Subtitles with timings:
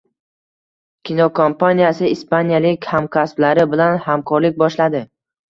[1.09, 5.05] Kinokompaniyasi ispaniyalik hamkasblari bilan hamkorlik boshladi